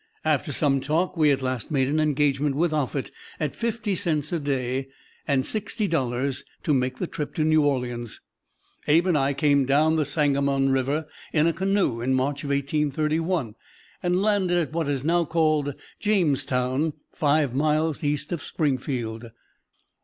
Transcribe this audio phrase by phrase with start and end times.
[0.25, 4.39] After some talk we at last made an engagement with Offutt at fifty cents a
[4.39, 4.87] day
[5.27, 8.19] and sixty dollars to make the trip to New Orleans.
[8.87, 13.53] Abe and I came down the Sangamon River in a canoe in March, 1831,
[14.01, 19.29] and landed at what is now called Jamestown, five miles east of Springfield."